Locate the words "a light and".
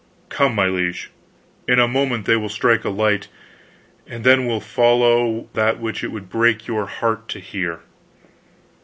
2.83-4.23